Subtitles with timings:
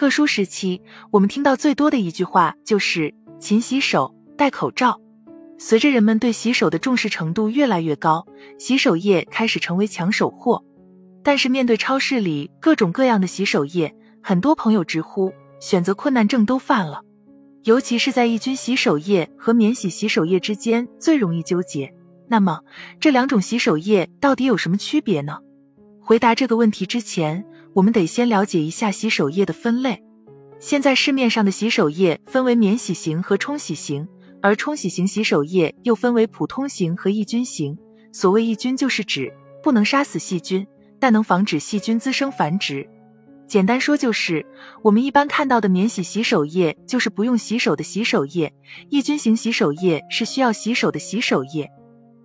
[0.00, 4.98] 特殊时期，我们听到最多的一句话就是“勤洗手，戴口罩”。
[5.60, 8.26] 随着人们对洗手的重视程度越来越高，
[8.58, 10.64] 洗手液开始成为抢手货。
[11.22, 17.02] 但是面对超市里各种各样的洗手液，很多朋友直呼选择困难症都犯了。
[17.64, 21.92] 尤其是在抑菌洗手液和免洗洗手液之间最容易纠结。
[22.26, 22.60] 那么
[22.98, 25.40] 这两种洗手液到底有什么区别呢？
[26.00, 27.44] 回答这个问题之前，
[27.74, 30.02] 我们得先了解一下洗手液的分类。
[30.58, 34.06] 现在市面上的洗手液分为免洗型和冲洗型。
[34.42, 37.76] 而冲洗型洗手液又分为普通型和抑菌型。
[38.10, 39.30] 所谓抑菌，就是指
[39.62, 40.66] 不能杀死细菌，
[40.98, 42.88] 但能防止细菌滋生繁殖。
[43.46, 44.46] 简单说，就是
[44.82, 48.48] 我们一般看到的免洗洗手液，就是不用洗手的洗手液；
[48.88, 51.68] 抑菌型洗手液是需要洗手的洗手液。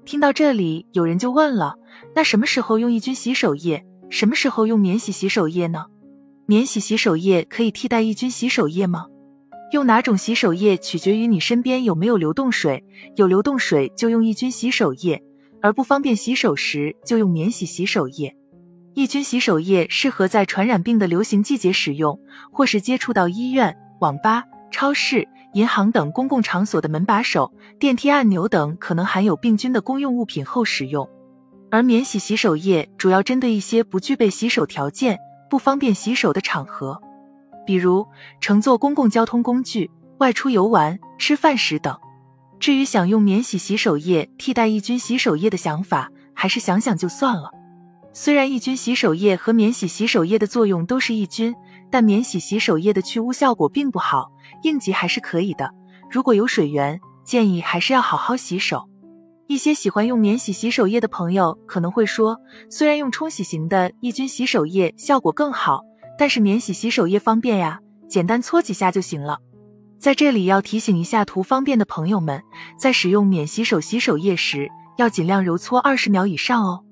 [0.06, 1.76] 听到这里，有人就问了：
[2.16, 3.86] 那什么时候用抑菌洗手液？
[4.10, 5.86] 什么时候用免洗洗手液呢？
[6.46, 9.08] 免洗洗手液可以替代抑菌洗手液吗？
[9.72, 12.84] 用哪种洗手液取决于你身边有没有流动水，
[13.16, 15.22] 有流动水就用抑菌洗手液，
[15.62, 18.36] 而不方便洗手时就用免洗洗手液。
[18.94, 22.18] 抑菌洗手液适合在传染病的流行季节使用，
[22.52, 31.10] 或是接触到医院、网吧、超市、银行等公共场所的门把手、电梯按钮等可能含有病菌的公用物品后使用。
[31.72, 37.02] 而免洗洗手液主要针对一些不具备洗手条件、不方便洗手的场合。
[37.66, 38.06] 比如
[38.40, 41.98] 乘坐公共交通工具、外出游玩、吃饭时等。
[42.60, 47.52] 至于想用免洗洗手液替代抑菌洗手液的想法，还是想想就算了。
[48.14, 51.54] 虽然抑菌洗手液和免洗洗手液的作用都是抑菌，
[51.92, 54.32] 但免洗洗手液的去污效果并不好，
[54.64, 55.70] 应急还是可以的。
[56.10, 58.88] 如果有水源，建议还是要好好洗手。
[59.48, 62.38] 一些喜欢用免洗洗手液的朋友可能会说，
[62.70, 65.82] 虽然用冲洗型的抑菌洗手液效果更好。
[66.18, 69.40] 但是免洗洗手液方便呀，简单搓几下就行了。
[70.00, 72.42] 在这里要提醒一下图方便的朋友们，
[72.80, 76.86] 在使用免洗手洗手液时，要尽量揉搓二十秒以上哦。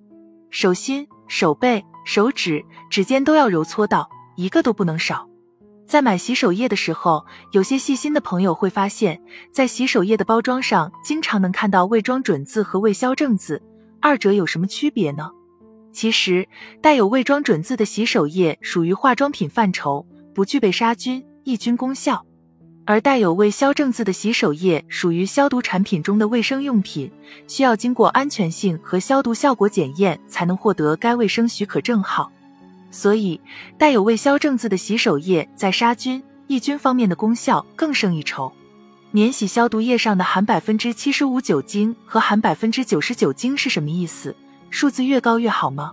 [0.50, 5.30] 手心、手背、手指、指尖都要揉搓到，一个都不能少。
[5.94, 9.22] 在买洗手液的时候，有些细心的朋友会发现，
[9.52, 13.62] 在洗手液的包装上，经常能看到“未装准字”和“未消证字”，
[14.02, 15.30] 二者有什么区别呢？
[15.92, 16.48] 其实，
[16.82, 22.24] 带有未装准字的洗手液属于化妆品范畴，不具备杀菌、抑菌功效；
[22.88, 27.12] 而带有未消证字的洗手液属于消毒产品中的卫生用品，
[27.48, 32.32] 需要经过安全性和消毒效果检验才能获得该卫生许可证号。
[32.94, 33.42] 所以，
[33.76, 38.54] 带有未销证字的洗手液在杀菌、抑菌方面的功效更胜一筹。
[39.10, 44.36] 免洗消毒液上的含百分之七十五酒精和含百分之九十酒精是什么意思？
[44.70, 45.92] 数字越高越好吗？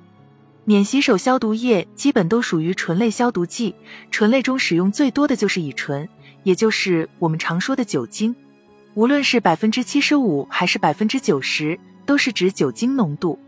[0.66, 3.75] 免洗手消毒液基本都属于醇类消毒剂，
[4.11, 6.06] 醇类中使用最多的就是乙醇，
[6.43, 8.37] 也就是我们常说的酒精。
[8.93, 13.38] 无论是百分之七十五还是百分之九十，都是指酒精浓度。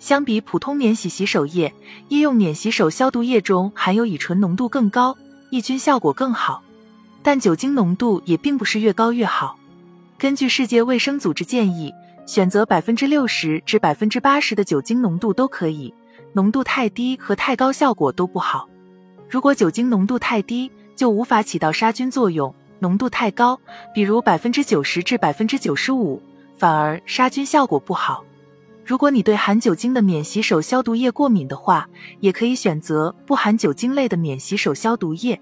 [0.00, 1.72] 相比普通免洗洗手液，
[2.08, 5.16] 医用免洗手消毒液中含有乙醇浓度更高，
[5.50, 6.60] 抑菌效果更好。
[7.22, 9.56] 但酒精浓度也并不是越高越好。
[10.18, 11.94] 根据世界卫生组织建议。
[12.26, 15.92] 选择百分之六十至百分之八十的酒精浓度都可以，
[16.32, 18.68] 浓度太低和太高效果都不好。
[19.28, 23.58] 如果酒精浓度太低，就无法起到杀菌作用；浓度太高，
[23.92, 26.22] 比如百分之九十至百分之九十五，
[26.56, 28.24] 反而杀菌效果不好。
[28.90, 35.40] 如果你对含酒精的免洗手消毒液过敏的话，也可以选择不含酒精类的免洗手消毒液。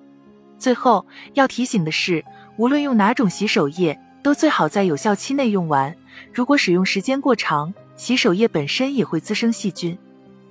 [0.58, 2.22] 最后要提醒的是，
[2.58, 3.98] 无论用哪种洗手液。
[4.22, 5.96] 都最好在有效期内用完。
[6.30, 9.96] 如果使用时间过长，洗手液本身也会滋生细菌。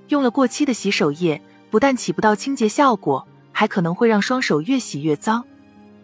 [0.08, 5.44] 用了过期的洗手液，不但起不到清洁效果，还可能会让双手越洗越脏。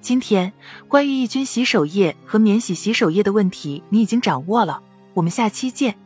[0.00, 0.52] 今天
[0.86, 4.80] 关于抑菌洗手液和免洗洗手液的问题，你已经掌握了。
[5.14, 5.96] 我们下期见。